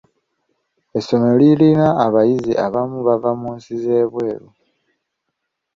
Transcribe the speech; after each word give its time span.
Essomero 0.97 1.35
lirina 1.41 1.87
abayizi 2.05 2.53
abamu 2.65 2.95
abava 3.01 3.31
mu 3.41 3.49
nsi 3.57 3.73
z'ebweru. 3.81 4.47